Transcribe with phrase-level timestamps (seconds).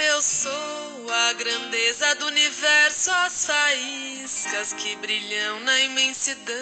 [0.00, 6.54] Eu sou a grandeza do universo, as faíscas que brilham na imensidão.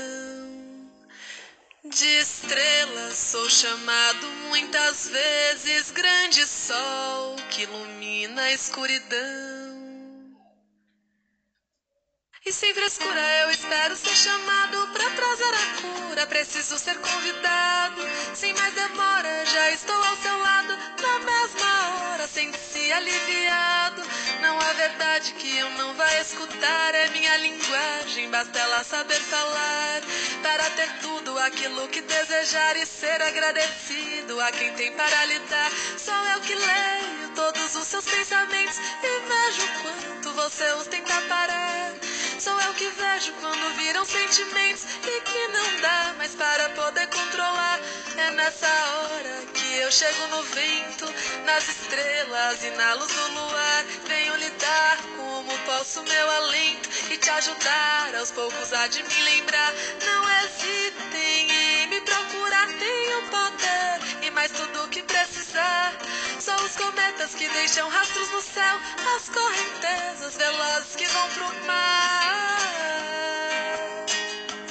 [1.84, 9.66] De estrelas sou chamado muitas vezes grande sol que ilumina a escuridão.
[12.46, 16.26] E sem frescura eu espero ser chamado pra trazer a cura.
[16.26, 18.00] Preciso ser convidado.
[18.34, 20.45] Sem mais demora, já estou ao seu lado.
[22.92, 24.02] Aliviado.
[24.40, 26.94] Não há verdade que eu não vá escutar.
[26.94, 30.02] É minha linguagem, basta ela saber falar.
[30.42, 35.70] Para ter tudo aquilo que desejar e ser agradecido a quem tem para lhe dar.
[35.98, 42.15] Sou eu que leio todos os seus pensamentos e vejo quanto você os tenta parar.
[42.46, 47.80] Sou eu que vejo quando viram sentimentos e que não dá mais para poder controlar.
[48.16, 51.12] É nessa hora que eu chego no vento,
[51.44, 53.84] nas estrelas e na luz do luar.
[54.06, 59.72] Venho lidar como posso meu alento e te ajudar aos poucos a de me lembrar.
[60.04, 63.65] Não hesitem em me procurar, tenho poder
[66.76, 68.78] cometas que deixam rastros no céu,
[69.16, 72.58] as correntezas velozes que vão pro mar.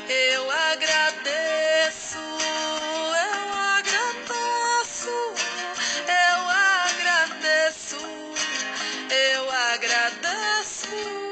[0.07, 5.09] Eu agradeço, eu agradeço,
[6.07, 6.49] eu
[6.93, 7.97] agradeço,
[9.09, 11.24] eu agradeço,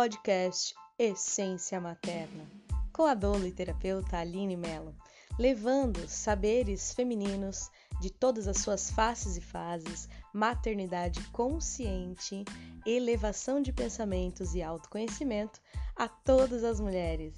[0.00, 2.50] Podcast Essência Materna,
[2.90, 4.96] com a doula e terapeuta Aline Mello,
[5.38, 7.70] levando saberes femininos
[8.00, 12.46] de todas as suas faces e fases, maternidade consciente,
[12.86, 15.60] elevação de pensamentos e autoconhecimento
[15.94, 17.34] a todas as mulheres.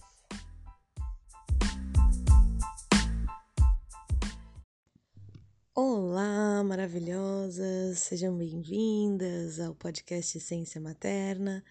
[5.75, 7.99] Olá, maravilhosas!
[7.99, 11.65] Sejam bem-vindas ao podcast Essência Materna.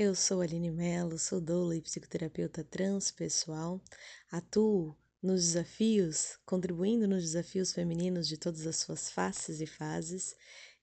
[0.00, 3.82] Eu sou Aline Mello, sou doula e psicoterapeuta transpessoal.
[4.30, 10.36] Atuo nos desafios, contribuindo nos desafios femininos de todas as suas faces e fases,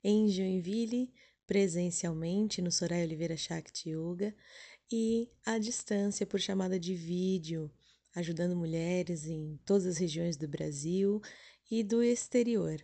[0.04, 1.14] em Joinville,
[1.48, 4.36] presencialmente no Soraya Oliveira Shakti Yoga
[4.92, 7.72] e à distância por chamada de vídeo,
[8.14, 11.22] ajudando mulheres em todas as regiões do Brasil
[11.72, 12.82] e do exterior.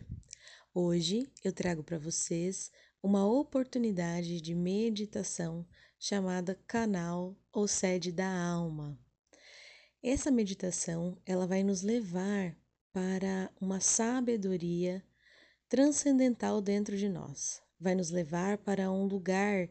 [0.72, 2.72] Hoje eu trago para vocês
[3.02, 5.66] uma oportunidade de meditação
[6.04, 8.98] chamada Canal ou Sede da Alma.
[10.02, 12.56] Essa meditação, ela vai nos levar
[12.92, 15.00] para uma sabedoria
[15.68, 17.62] transcendental dentro de nós.
[17.78, 19.68] Vai nos levar para um lugar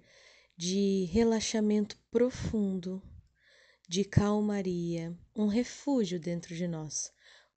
[0.56, 3.03] de relaxamento profundo,
[3.90, 7.12] de calmaria, um refúgio dentro de nós,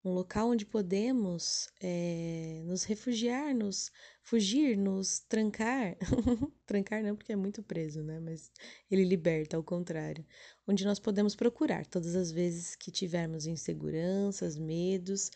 [0.05, 3.91] um local onde podemos é, nos refugiar, nos
[4.23, 5.97] fugir, nos trancar.
[6.67, 8.21] trancar não, porque é muito preso, né?
[8.21, 8.53] Mas
[8.91, 10.25] ele liberta, ao contrário.
[10.69, 15.31] Onde nós podemos procurar todas as vezes que tivermos inseguranças, medos,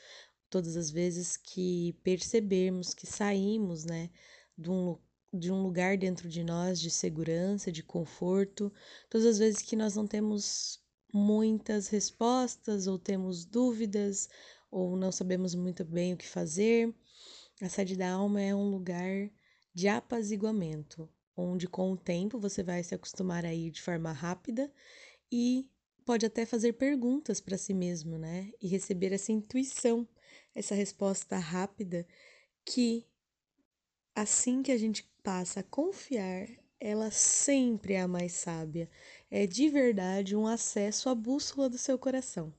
[0.51, 4.11] todas as vezes que percebermos que saímos, né,
[4.57, 4.99] de um,
[5.33, 8.73] de um lugar dentro de nós de segurança, de conforto,
[9.09, 14.29] todas as vezes que nós não temos muitas respostas ou temos dúvidas
[14.71, 16.95] ou não sabemos muito bem o que fazer.
[17.61, 19.31] A sede da alma é um lugar
[19.75, 24.73] de apaziguamento, onde com o tempo você vai se acostumar a ir de forma rápida
[25.31, 25.69] e
[26.05, 28.51] pode até fazer perguntas para si mesmo, né?
[28.61, 30.09] E receber essa intuição,
[30.55, 32.07] essa resposta rápida
[32.65, 33.07] que
[34.15, 36.49] assim que a gente passa a confiar,
[36.81, 38.89] ela sempre é a mais sábia.
[39.31, 42.53] É de verdade um acesso à bússola do seu coração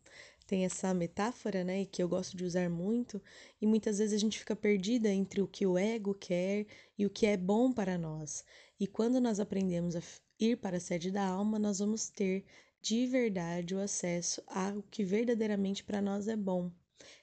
[0.49, 3.21] tem essa metáfora, né, que eu gosto de usar muito,
[3.61, 6.65] e muitas vezes a gente fica perdida entre o que o ego quer
[6.97, 8.43] e o que é bom para nós.
[8.79, 10.01] E quando nós aprendemos a
[10.39, 12.45] ir para a sede da alma, nós vamos ter
[12.81, 16.71] de verdade o acesso ao que verdadeiramente para nós é bom.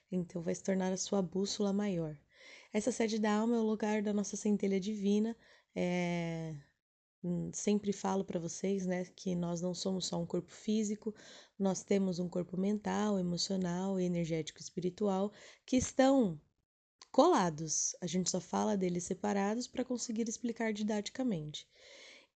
[0.09, 2.17] Então vai se tornar a sua bússola maior.
[2.71, 5.35] Essa sede da alma é o lugar da nossa centelha divina,
[5.75, 6.55] é
[7.53, 11.13] sempre falo para vocês, né, que nós não somos só um corpo físico,
[11.57, 15.31] nós temos um corpo mental, emocional, energético espiritual
[15.65, 16.39] que estão
[17.11, 17.95] colados.
[18.01, 21.67] A gente só fala deles separados para conseguir explicar didaticamente.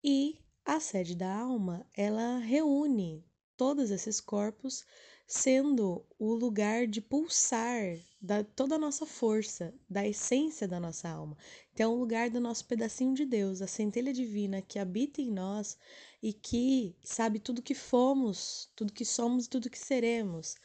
[0.04, 3.24] E a sede da alma, ela reúne
[3.56, 4.84] todos esses corpos
[5.32, 11.38] sendo o lugar de pulsar da toda a nossa força, da essência da nossa alma.
[11.74, 15.32] Então, é o lugar do nosso pedacinho de Deus, a centelha divina que habita em
[15.32, 15.78] nós
[16.22, 20.58] e que sabe tudo que fomos, tudo que somos, tudo que seremos.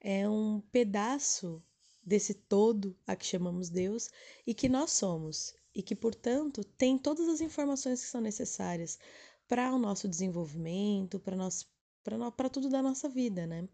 [0.00, 1.62] É um pedaço
[2.02, 4.08] desse todo a que chamamos Deus
[4.46, 8.98] e que nós somos e que, portanto, tem todas as informações que são necessárias
[9.46, 11.66] para o nosso desenvolvimento, para nós
[12.36, 13.66] para tudo da nossa vida, né?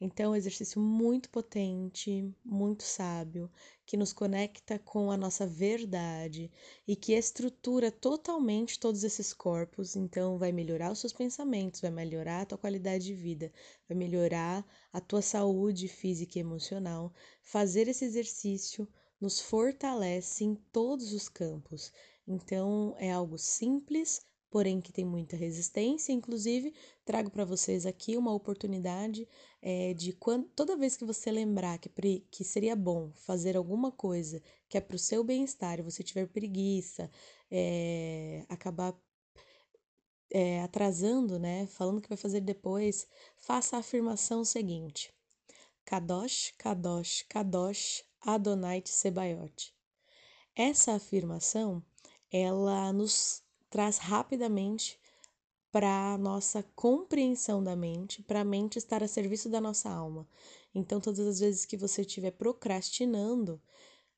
[0.00, 3.50] Então, é um exercício muito potente, muito sábio,
[3.86, 6.50] que nos conecta com a nossa verdade
[6.86, 9.96] e que estrutura totalmente todos esses corpos.
[9.96, 13.52] Então, vai melhorar os seus pensamentos, vai melhorar a tua qualidade de vida,
[13.88, 17.12] vai melhorar a tua saúde física e emocional.
[17.42, 18.88] Fazer esse exercício
[19.20, 21.92] nos fortalece em todos os campos.
[22.26, 26.12] Então, é algo simples, porém que tem muita resistência.
[26.12, 26.72] Inclusive,
[27.04, 29.28] trago para vocês aqui uma oportunidade
[29.60, 31.90] é, de quando, toda vez que você lembrar que,
[32.30, 36.26] que seria bom fazer alguma coisa que é para o seu bem-estar e você tiver
[36.26, 37.10] preguiça,
[37.50, 38.94] é, acabar
[40.30, 41.66] é, atrasando, né?
[41.66, 43.06] Falando que vai fazer depois,
[43.36, 45.12] faça a afirmação seguinte:
[45.84, 49.74] Kadosh, Kadosh, Kadosh, Adonai Sebaiote.
[50.54, 51.82] Essa afirmação,
[52.30, 54.98] ela nos traz rapidamente
[55.70, 60.26] para a nossa compreensão da mente, para a mente estar a serviço da nossa alma.
[60.74, 63.60] Então, todas as vezes que você estiver procrastinando,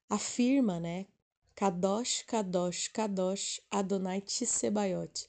[0.08, 1.06] afirma, né?
[1.55, 5.29] Kadosh, Kadosh, Kadosh, Adonai Tsebayot.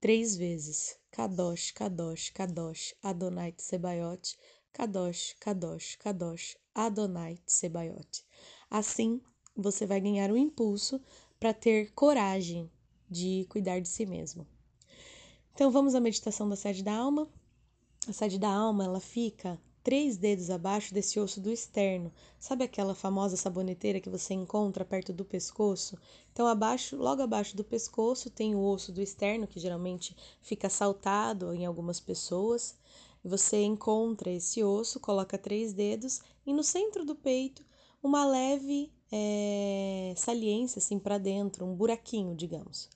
[0.00, 0.98] Três vezes.
[1.10, 4.36] Kadosh, Kadosh, Kadosh, Adonai Tsebayot.
[4.72, 8.24] Kadosh, Kadosh, Kadosh, Adonai Tsebayot.
[8.70, 9.20] Assim,
[9.54, 11.00] você vai ganhar um impulso
[11.38, 12.70] para ter coragem
[13.10, 14.46] de cuidar de si mesmo.
[15.54, 17.28] Então vamos à meditação da sede da alma.
[18.06, 22.12] A sede da alma, ela fica três dedos abaixo desse osso do externo.
[22.38, 25.96] Sabe aquela famosa saboneteira que você encontra perto do pescoço?
[26.32, 31.54] Então, abaixo, logo abaixo do pescoço, tem o osso do externo, que geralmente fica saltado
[31.54, 32.76] em algumas pessoas.
[33.24, 37.64] Você encontra esse osso, coloca três dedos e no centro do peito
[38.02, 42.88] uma leve é, saliência assim para dentro, um buraquinho, digamos.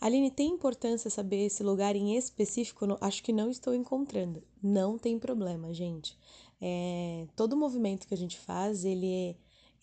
[0.00, 2.86] Aline, tem importância saber esse lugar em específico?
[3.00, 4.42] Acho que não estou encontrando.
[4.62, 6.18] Não tem problema, gente.
[6.60, 9.34] É, todo movimento que a gente faz, ele é,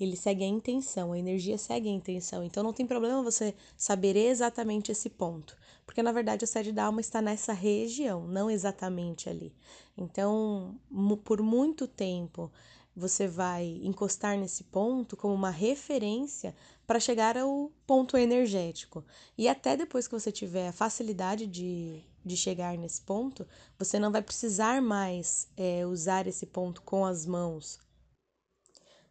[0.03, 2.43] ele segue a intenção, a energia segue a intenção.
[2.43, 6.85] Então não tem problema você saber exatamente esse ponto, porque na verdade a sede da
[6.85, 9.53] alma está nessa região, não exatamente ali.
[9.97, 10.75] Então,
[11.23, 12.51] por muito tempo,
[12.95, 16.55] você vai encostar nesse ponto como uma referência
[16.85, 19.05] para chegar ao ponto energético.
[19.37, 23.47] E até depois que você tiver a facilidade de, de chegar nesse ponto,
[23.77, 27.79] você não vai precisar mais é, usar esse ponto com as mãos.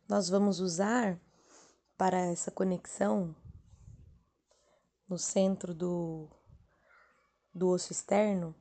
[0.08, 1.18] Nós vamos usar
[1.96, 3.34] para essa conexão
[5.08, 6.28] no centro do,
[7.54, 8.54] do osso externo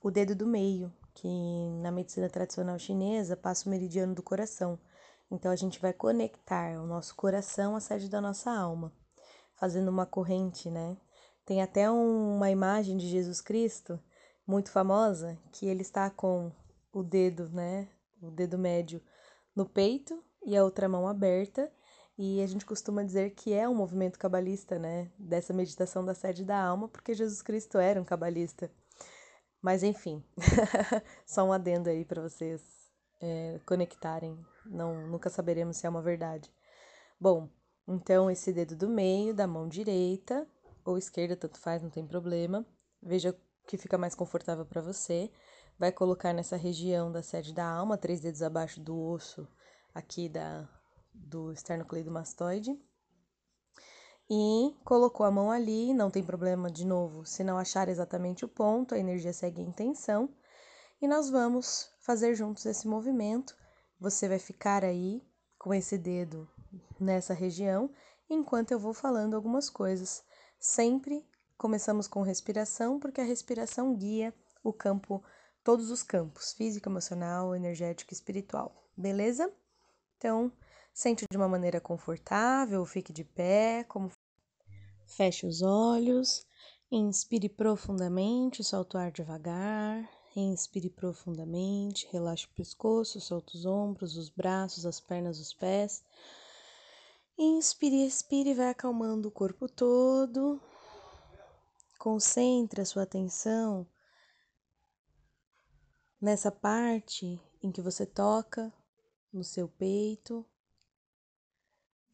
[0.00, 1.28] o dedo do meio, que
[1.80, 4.78] na medicina tradicional chinesa passa o meridiano do coração.
[5.30, 8.92] Então a gente vai conectar o nosso coração à sede da nossa alma,
[9.54, 10.96] fazendo uma corrente, né?
[11.46, 13.98] Tem até um, uma imagem de Jesus Cristo
[14.46, 16.52] muito famosa que ele está com
[16.92, 17.88] o dedo, né,
[18.22, 19.02] o dedo médio
[19.54, 21.70] no peito e a outra mão aberta,
[22.16, 26.44] e a gente costuma dizer que é um movimento cabalista, né, dessa meditação da sede
[26.44, 28.70] da alma, porque Jesus Cristo era um cabalista.
[29.64, 30.22] Mas enfim,
[31.24, 32.60] só um adendo aí para vocês
[33.18, 34.38] é, conectarem.
[34.66, 36.52] Não, nunca saberemos se é uma verdade.
[37.18, 37.48] Bom,
[37.88, 40.46] então esse dedo do meio da mão direita
[40.84, 42.66] ou esquerda, tanto faz, não tem problema.
[43.02, 45.30] Veja o que fica mais confortável para você.
[45.78, 49.48] Vai colocar nessa região da sede da alma, três dedos abaixo do osso
[49.94, 50.68] aqui da,
[51.14, 52.78] do esternocleidomastoide
[54.30, 58.48] e colocou a mão ali, não tem problema de novo, se não achar exatamente o
[58.48, 60.28] ponto, a energia segue a intenção
[61.00, 63.54] e nós vamos fazer juntos esse movimento.
[64.00, 65.22] Você vai ficar aí
[65.58, 66.48] com esse dedo
[66.98, 67.90] nessa região
[68.28, 70.24] enquanto eu vou falando algumas coisas.
[70.58, 71.26] Sempre
[71.58, 75.22] começamos com respiração, porque a respiração guia o campo,
[75.62, 78.88] todos os campos, físico, emocional, energético e espiritual.
[78.96, 79.52] Beleza?
[80.16, 80.50] Então,
[80.94, 84.08] Sente de uma maneira confortável, fique de pé, como
[85.16, 86.46] feche os olhos,
[86.90, 94.28] inspire profundamente, solta o ar devagar, inspire profundamente, relaxe o pescoço, solta os ombros, os
[94.28, 96.04] braços, as pernas, os pés.
[97.38, 100.60] Inspire, expire vai acalmando o corpo todo.
[101.98, 103.86] Concentre a sua atenção
[106.20, 108.72] nessa parte em que você toca
[109.32, 110.44] no seu peito.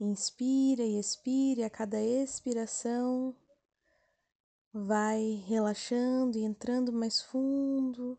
[0.02, 3.36] Inspira e expire, a cada expiração
[4.72, 8.18] vai relaxando e entrando mais fundo,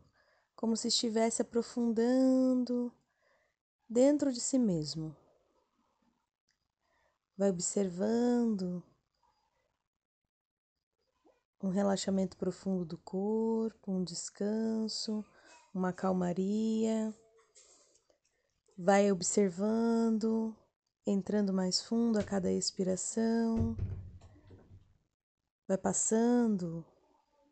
[0.54, 2.94] como se estivesse aprofundando
[3.88, 5.16] dentro de si mesmo.
[7.36, 8.80] Vai observando
[11.60, 15.24] um relaxamento profundo do corpo, um descanso,
[15.74, 17.12] uma calmaria.
[18.78, 20.56] Vai observando,
[21.06, 23.76] entrando mais fundo a cada expiração.
[25.66, 26.84] Vai passando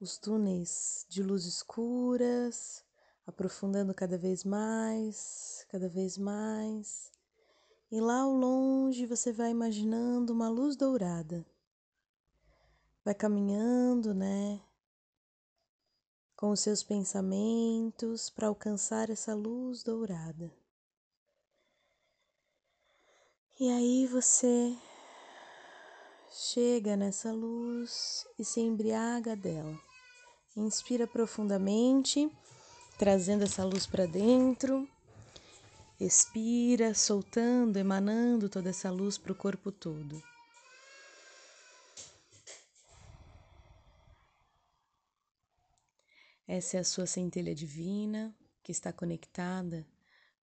[0.01, 2.85] os túneis de luz escuras,
[3.27, 7.11] aprofundando cada vez mais, cada vez mais.
[7.91, 11.45] E lá ao longe você vai imaginando uma luz dourada.
[13.05, 14.61] Vai caminhando, né?
[16.37, 20.60] Com os seus pensamentos para alcançar essa luz dourada.
[23.63, 24.75] E aí você
[26.31, 29.79] chega nessa luz e se embriaga dela.
[30.57, 32.35] Inspira profundamente,
[32.97, 34.89] trazendo essa luz para dentro.
[36.01, 40.23] Expira, soltando, emanando toda essa luz para o corpo todo.
[46.49, 49.87] Essa é a sua centelha divina que está conectada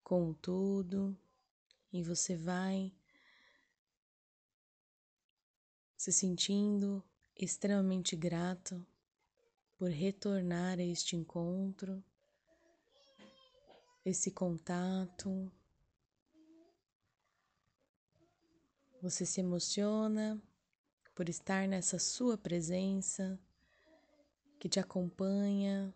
[0.03, 1.17] com o todo
[1.91, 2.93] e você vai
[5.97, 7.03] se sentindo
[7.35, 8.85] extremamente grato
[9.77, 12.03] por retornar a este encontro,
[14.05, 15.51] esse contato.
[19.01, 20.39] Você se emociona
[21.15, 23.39] por estar nessa sua presença
[24.59, 25.93] que te acompanha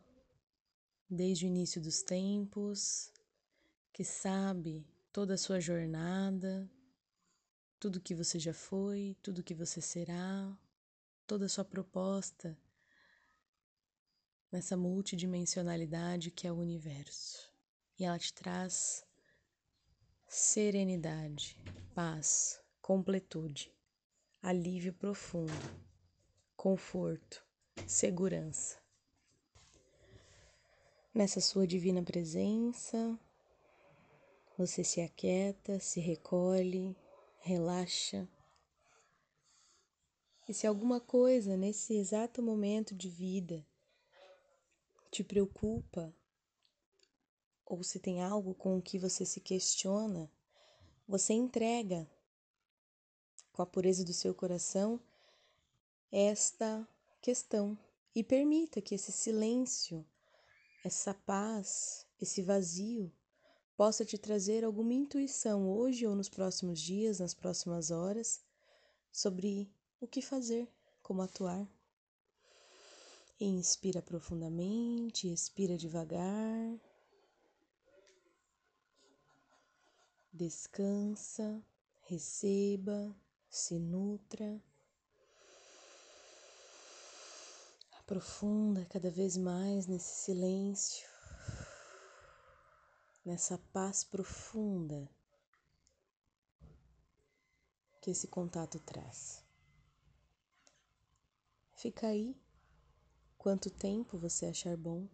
[1.08, 3.12] desde o início dos tempos,
[3.94, 6.70] que sabe toda a sua jornada
[7.82, 10.56] tudo que você já foi, tudo que você será,
[11.26, 12.56] toda a sua proposta
[14.52, 17.52] nessa multidimensionalidade que é o universo.
[17.98, 19.04] E ela te traz
[20.28, 21.58] serenidade,
[21.96, 23.74] paz, completude,
[24.44, 25.52] alívio profundo,
[26.56, 27.44] conforto,
[27.84, 28.80] segurança.
[31.12, 33.20] Nessa sua divina presença,
[34.56, 36.96] você se aquieta, se recolhe,
[37.42, 38.28] relaxa.
[40.48, 43.66] E se alguma coisa nesse exato momento de vida
[45.12, 46.16] te preocupa,
[47.66, 50.32] ou se tem algo com o que você se questiona,
[51.08, 52.10] você entrega
[53.52, 55.00] com a pureza do seu coração
[56.12, 56.88] esta
[57.22, 57.78] questão
[58.14, 60.06] e permita que esse silêncio,
[60.84, 63.12] essa paz, esse vazio
[63.82, 68.40] possa te trazer alguma intuição hoje ou nos próximos dias, nas próximas horas,
[69.12, 70.72] sobre o que fazer,
[71.02, 71.68] como atuar.
[73.40, 76.80] Inspira profundamente, expira devagar.
[80.32, 81.60] Descansa,
[82.02, 83.16] receba,
[83.50, 84.62] se nutra.
[87.98, 91.11] Aprofunda cada vez mais nesse silêncio
[93.24, 95.10] nessa paz profunda
[98.02, 99.46] que esse contato traz.
[101.76, 102.36] Fica aí
[103.38, 105.08] quanto tempo você achar bom.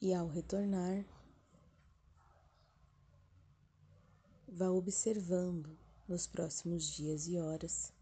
[0.00, 1.06] E ao retornar,
[4.46, 7.93] vá observando nos próximos dias e horas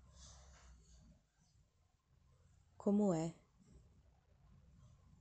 [2.82, 3.32] como é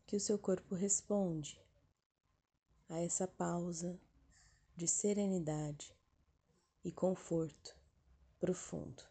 [0.08, 1.62] que o seu corpo responde
[2.90, 4.02] a essa pausa
[4.76, 5.96] de serenidade
[6.84, 7.78] e conforto
[8.40, 9.04] profundo.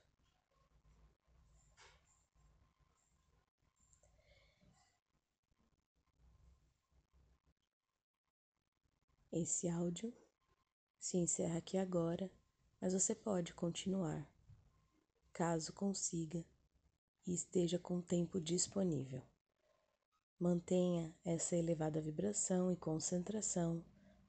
[9.30, 10.12] Esse áudio
[10.98, 12.28] se encerra aqui agora,
[12.80, 14.28] mas você pode continuar,
[15.32, 16.44] caso consiga
[17.26, 19.22] e esteja com tempo disponível.
[20.38, 23.84] Mantenha essa elevada vibração e concentração.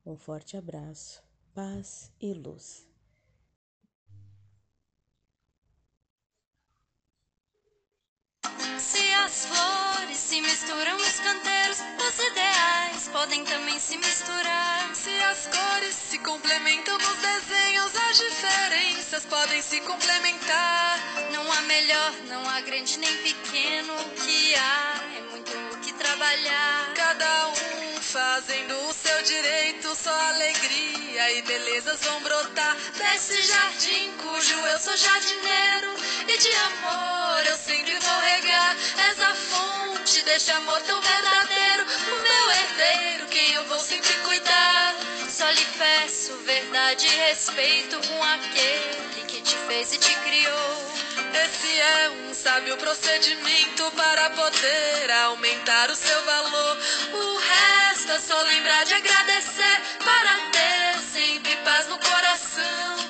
[0.05, 2.90] Um forte abraço, paz e luz.
[13.21, 14.95] Podem também se misturar.
[14.95, 20.97] Se as cores se complementam nos desenhos as diferenças podem se complementar.
[21.31, 23.93] Não há melhor, não há grande nem pequeno.
[23.93, 26.93] O que há é muito o que trabalhar.
[26.95, 27.80] Cada um
[28.11, 34.97] fazendo o seu direito, só alegria e belezas vão brotar desse jardim cujo eu sou
[34.97, 35.95] jardineiro
[36.27, 38.75] e de amor eu sempre vou regar.
[39.09, 44.93] Essa fonte deste amor tão verdadeiro, o meu herdeiro, quem eu vou sempre cuidar.
[45.29, 50.91] Só lhe peço verdade e respeito com aquele que te fez e te criou.
[51.45, 56.77] Esse é um sábio procedimento para poder aumentar o seu valor.
[57.13, 63.00] O resto só lembrar de agradecer para ter sempre paz no coração.